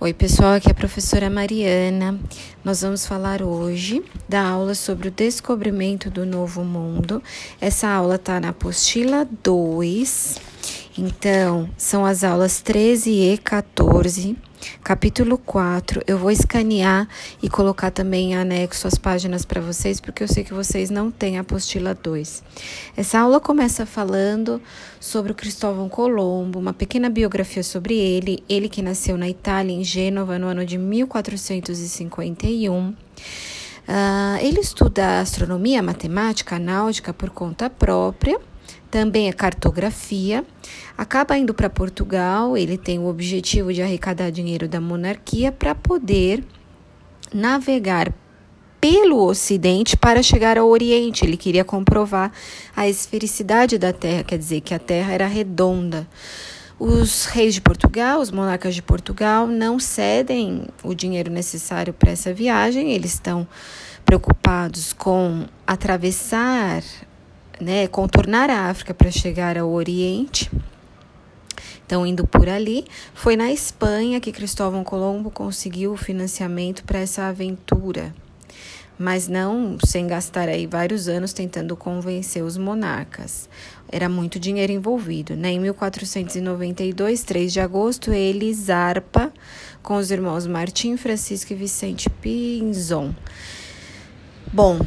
[0.00, 2.18] Oi, pessoal, aqui é a professora Mariana.
[2.64, 7.22] Nós vamos falar hoje da aula sobre o descobrimento do novo mundo.
[7.60, 10.53] Essa aula está na apostila 2.
[10.96, 14.36] Então, são as aulas 13 e 14
[14.82, 16.02] capítulo 4.
[16.06, 17.08] Eu vou escanear
[17.42, 21.10] e colocar também em anexo as páginas para vocês, porque eu sei que vocês não
[21.10, 22.42] têm a apostila 2.
[22.96, 24.60] Essa aula começa falando
[25.00, 29.84] sobre o Cristóvão Colombo, uma pequena biografia sobre ele, ele que nasceu na Itália, em
[29.84, 32.88] Gênova, no ano de 1451.
[32.88, 32.94] Uh,
[33.86, 38.40] ah, ele estuda astronomia, matemática, náutica por conta própria
[38.90, 40.44] também a cartografia.
[40.96, 46.44] Acaba indo para Portugal, ele tem o objetivo de arrecadar dinheiro da monarquia para poder
[47.32, 48.12] navegar
[48.80, 51.24] pelo Ocidente para chegar ao Oriente.
[51.24, 52.30] Ele queria comprovar
[52.76, 56.06] a esfericidade da Terra, quer dizer, que a Terra era redonda.
[56.78, 62.32] Os reis de Portugal, os monarcas de Portugal, não cedem o dinheiro necessário para essa
[62.34, 63.48] viagem, eles estão
[64.04, 66.82] preocupados com atravessar
[67.60, 70.50] né, contornar a África para chegar ao Oriente.
[71.86, 77.24] Então, indo por ali, foi na Espanha que Cristóvão Colombo conseguiu o financiamento para essa
[77.24, 78.14] aventura,
[78.98, 83.48] mas não sem gastar aí vários anos tentando convencer os monarcas.
[83.90, 85.36] Era muito dinheiro envolvido.
[85.36, 85.50] Né?
[85.50, 89.32] Em 1492, 3 de agosto, ele zarpa
[89.82, 93.14] com os irmãos Martim, Francisco e Vicente Pinzon.
[94.50, 94.78] Bom,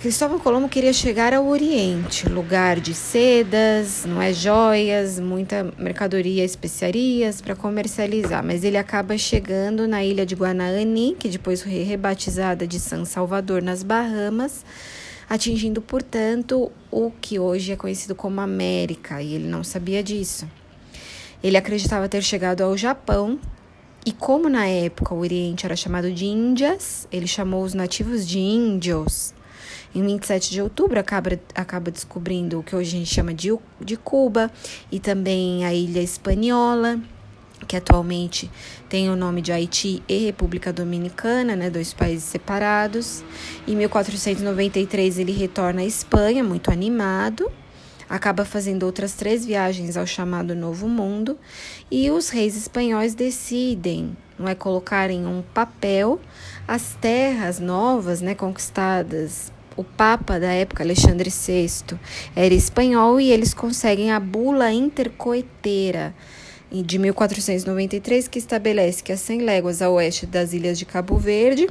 [0.00, 7.42] Cristóvão Colombo queria chegar ao Oriente, lugar de sedas, não é joias, muita mercadoria, especiarias
[7.42, 12.80] para comercializar, mas ele acaba chegando na ilha de Guanaani, que depois foi rebatizada de
[12.80, 14.64] San Salvador nas Bahamas,
[15.28, 20.48] atingindo, portanto, o que hoje é conhecido como América, e ele não sabia disso.
[21.42, 23.38] Ele acreditava ter chegado ao Japão,
[24.06, 28.38] e como na época o Oriente era chamado de Índias, ele chamou os nativos de
[28.38, 29.34] índios.
[29.94, 33.96] Em 27 de outubro, acaba, acaba descobrindo o que hoje a gente chama de, de
[33.96, 34.50] Cuba
[34.90, 37.00] e também a Ilha Espanhola,
[37.66, 38.50] que atualmente
[38.88, 43.22] tem o nome de Haiti e República Dominicana, né, dois países separados.
[43.66, 47.50] Em 1493 ele retorna à Espanha, muito animado,
[48.08, 51.38] acaba fazendo outras três viagens ao chamado Novo Mundo
[51.90, 56.20] e os reis espanhóis decidem, não é colocar em um papel
[56.66, 61.98] as terras novas, né, conquistadas o Papa da época, Alexandre VI,
[62.34, 66.14] era espanhol e eles conseguem a bula intercoeteira
[66.70, 71.68] de 1493 que estabelece que a 100 léguas a oeste das ilhas de Cabo Verde,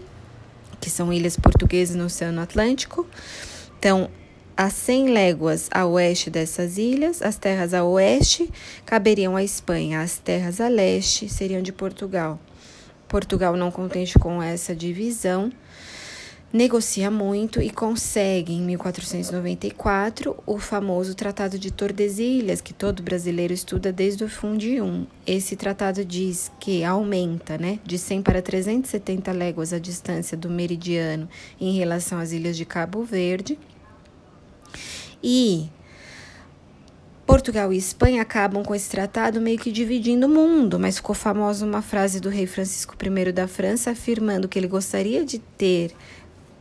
[0.79, 3.07] que são ilhas portuguesas no Oceano Atlântico,
[3.77, 4.09] então
[4.57, 8.49] a 100 léguas a oeste dessas ilhas, as terras a oeste
[8.85, 12.37] caberiam à Espanha, as terras a leste seriam de Portugal.
[13.07, 15.49] Portugal não contente com essa divisão,
[16.51, 23.91] negocia muito e consegue, em 1494, o famoso Tratado de Tordesilhas, que todo brasileiro estuda
[23.91, 25.05] desde o Fundi 1.
[25.27, 31.29] Esse tratado diz que aumenta né, de 100 para 370 léguas a distância do meridiano
[31.61, 33.57] em relação às ilhas de Cabo Verde.
[35.23, 35.69] E
[37.27, 41.63] Portugal e Espanha acabam com esse tratado meio que dividindo o mundo, mas ficou famosa
[41.63, 45.93] uma frase do rei Francisco I da França afirmando que ele gostaria de ter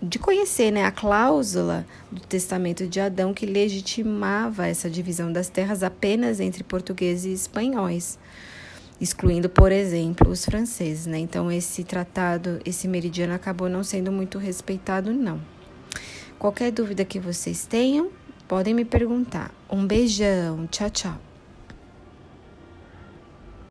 [0.00, 5.82] de conhecer né, a cláusula do testamento de Adão que legitimava essa divisão das terras
[5.82, 8.18] apenas entre portugueses e espanhóis,
[9.00, 11.06] excluindo, por exemplo, os franceses.
[11.06, 11.18] Né?
[11.18, 15.40] Então, esse tratado, esse meridiano acabou não sendo muito respeitado, não.
[16.38, 18.10] Qualquer dúvida que vocês tenham,
[18.46, 19.52] podem me perguntar.
[19.68, 21.27] Um beijão, tchau, tchau.